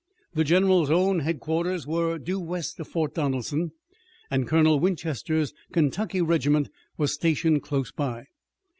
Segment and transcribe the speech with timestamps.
[0.33, 3.71] The general's own headquarters were due west of Fort Donelson,
[4.31, 8.25] and Colonel Winchester's Kentucky regiment was stationed close by.